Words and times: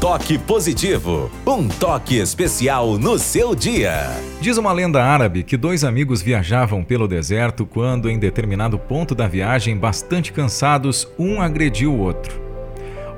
toque 0.00 0.38
positivo, 0.38 1.30
um 1.46 1.66
toque 1.66 2.16
especial 2.18 2.98
no 2.98 3.18
seu 3.18 3.54
dia. 3.54 4.10
Diz 4.40 4.58
uma 4.58 4.72
lenda 4.72 5.02
árabe 5.02 5.42
que 5.42 5.56
dois 5.56 5.84
amigos 5.84 6.20
viajavam 6.20 6.84
pelo 6.84 7.08
deserto 7.08 7.64
quando, 7.64 8.10
em 8.10 8.18
determinado 8.18 8.78
ponto 8.78 9.14
da 9.14 9.26
viagem, 9.26 9.76
bastante 9.76 10.32
cansados, 10.32 11.08
um 11.18 11.40
agrediu 11.40 11.94
o 11.94 11.98
outro. 11.98 12.40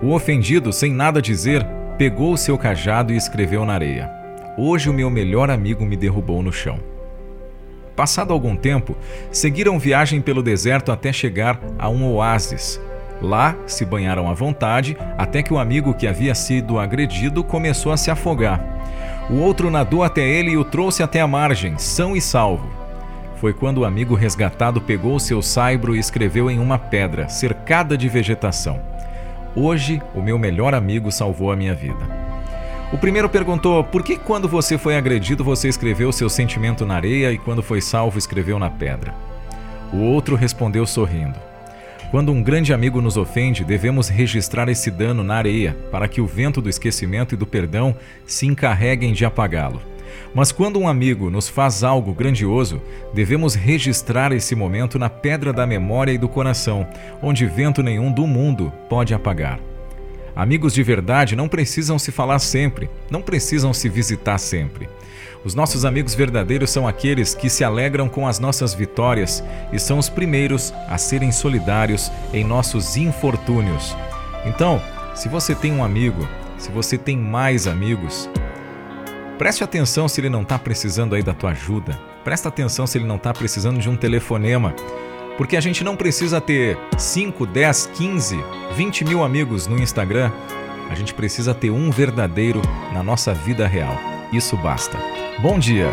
O 0.00 0.12
ofendido, 0.12 0.72
sem 0.72 0.92
nada 0.92 1.20
dizer, 1.20 1.66
pegou 1.98 2.36
seu 2.36 2.56
cajado 2.56 3.12
e 3.12 3.16
escreveu 3.16 3.64
na 3.64 3.74
areia: 3.74 4.10
Hoje 4.56 4.88
o 4.88 4.94
meu 4.94 5.10
melhor 5.10 5.50
amigo 5.50 5.84
me 5.84 5.96
derrubou 5.96 6.42
no 6.42 6.52
chão. 6.52 6.78
Passado 7.96 8.32
algum 8.32 8.54
tempo, 8.54 8.96
seguiram 9.32 9.78
viagem 9.80 10.20
pelo 10.20 10.44
deserto 10.44 10.92
até 10.92 11.12
chegar 11.12 11.60
a 11.76 11.88
um 11.88 12.08
oásis. 12.12 12.80
Lá 13.20 13.56
se 13.66 13.84
banharam 13.84 14.30
à 14.30 14.34
vontade 14.34 14.96
até 15.16 15.42
que 15.42 15.52
o 15.52 15.58
amigo 15.58 15.94
que 15.94 16.06
havia 16.06 16.34
sido 16.34 16.78
agredido 16.78 17.42
começou 17.42 17.92
a 17.92 17.96
se 17.96 18.10
afogar. 18.10 18.60
O 19.28 19.40
outro 19.40 19.70
nadou 19.70 20.02
até 20.02 20.26
ele 20.26 20.52
e 20.52 20.56
o 20.56 20.64
trouxe 20.64 21.02
até 21.02 21.20
a 21.20 21.26
margem, 21.26 21.76
são 21.78 22.16
e 22.16 22.20
salvo. 22.20 22.68
Foi 23.36 23.52
quando 23.52 23.78
o 23.78 23.84
amigo 23.84 24.14
resgatado 24.14 24.80
pegou 24.80 25.18
seu 25.20 25.42
saibro 25.42 25.94
e 25.94 25.98
escreveu 25.98 26.50
em 26.50 26.58
uma 26.58 26.78
pedra, 26.78 27.28
cercada 27.28 27.96
de 27.96 28.08
vegetação: 28.08 28.80
Hoje 29.54 30.00
o 30.14 30.20
meu 30.20 30.38
melhor 30.38 30.74
amigo 30.74 31.12
salvou 31.12 31.52
a 31.52 31.56
minha 31.56 31.74
vida. 31.74 32.28
O 32.92 32.96
primeiro 32.96 33.28
perguntou 33.28 33.84
por 33.84 34.02
que, 34.02 34.16
quando 34.16 34.48
você 34.48 34.78
foi 34.78 34.96
agredido, 34.96 35.44
você 35.44 35.68
escreveu 35.68 36.10
seu 36.10 36.28
sentimento 36.30 36.86
na 36.86 36.94
areia 36.94 37.30
e 37.30 37.38
quando 37.38 37.62
foi 37.62 37.80
salvo, 37.80 38.18
escreveu 38.18 38.58
na 38.58 38.70
pedra. 38.70 39.14
O 39.92 39.98
outro 39.98 40.34
respondeu 40.34 40.86
sorrindo: 40.86 41.38
Quando 42.10 42.32
um 42.32 42.42
grande 42.42 42.72
amigo 42.72 43.02
nos 43.02 43.18
ofende, 43.18 43.62
devemos 43.62 44.08
registrar 44.08 44.66
esse 44.70 44.90
dano 44.90 45.22
na 45.22 45.34
areia 45.34 45.76
para 45.90 46.08
que 46.08 46.22
o 46.22 46.26
vento 46.26 46.62
do 46.62 46.70
esquecimento 46.70 47.34
e 47.34 47.36
do 47.36 47.46
perdão 47.46 47.94
se 48.24 48.46
encarreguem 48.46 49.12
de 49.12 49.26
apagá-lo. 49.26 49.82
Mas 50.34 50.50
quando 50.50 50.78
um 50.78 50.88
amigo 50.88 51.28
nos 51.28 51.48
faz 51.48 51.84
algo 51.84 52.14
grandioso, 52.14 52.80
devemos 53.12 53.54
registrar 53.54 54.32
esse 54.32 54.54
momento 54.54 54.98
na 54.98 55.10
pedra 55.10 55.52
da 55.52 55.66
memória 55.66 56.12
e 56.12 56.18
do 56.18 56.30
coração, 56.30 56.86
onde 57.22 57.44
vento 57.44 57.82
nenhum 57.82 58.10
do 58.10 58.26
mundo 58.26 58.72
pode 58.88 59.12
apagar. 59.12 59.60
Amigos 60.38 60.72
de 60.72 60.84
verdade 60.84 61.34
não 61.34 61.48
precisam 61.48 61.98
se 61.98 62.12
falar 62.12 62.38
sempre, 62.38 62.88
não 63.10 63.20
precisam 63.20 63.74
se 63.74 63.88
visitar 63.88 64.38
sempre. 64.38 64.88
Os 65.44 65.52
nossos 65.52 65.84
amigos 65.84 66.14
verdadeiros 66.14 66.70
são 66.70 66.86
aqueles 66.86 67.34
que 67.34 67.50
se 67.50 67.64
alegram 67.64 68.08
com 68.08 68.24
as 68.24 68.38
nossas 68.38 68.72
vitórias 68.72 69.42
e 69.72 69.80
são 69.80 69.98
os 69.98 70.08
primeiros 70.08 70.72
a 70.88 70.96
serem 70.96 71.32
solidários 71.32 72.08
em 72.32 72.44
nossos 72.44 72.96
infortúnios. 72.96 73.96
Então, 74.46 74.80
se 75.12 75.28
você 75.28 75.56
tem 75.56 75.72
um 75.72 75.82
amigo, 75.82 76.28
se 76.56 76.70
você 76.70 76.96
tem 76.96 77.16
mais 77.16 77.66
amigos, 77.66 78.30
preste 79.38 79.64
atenção 79.64 80.06
se 80.06 80.20
ele 80.20 80.30
não 80.30 80.42
está 80.42 80.56
precisando 80.56 81.16
aí 81.16 81.22
da 81.24 81.34
tua 81.34 81.50
ajuda. 81.50 81.98
Presta 82.22 82.48
atenção 82.48 82.86
se 82.86 82.96
ele 82.96 83.06
não 83.06 83.16
está 83.16 83.34
precisando 83.34 83.80
de 83.80 83.90
um 83.90 83.96
telefonema. 83.96 84.72
Porque 85.38 85.56
a 85.56 85.60
gente 85.60 85.84
não 85.84 85.94
precisa 85.94 86.40
ter 86.40 86.76
5, 86.98 87.46
10, 87.46 87.90
15, 87.94 88.44
20 88.74 89.04
mil 89.04 89.22
amigos 89.22 89.68
no 89.68 89.78
Instagram. 89.78 90.32
A 90.90 90.94
gente 90.96 91.14
precisa 91.14 91.54
ter 91.54 91.70
um 91.70 91.92
verdadeiro 91.92 92.60
na 92.92 93.04
nossa 93.04 93.32
vida 93.32 93.64
real. 93.66 93.96
Isso 94.32 94.56
basta. 94.56 94.98
Bom 95.40 95.56
dia! 95.58 95.90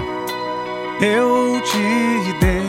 Eu 0.99 1.61
te 1.61 2.39
dei 2.39 2.65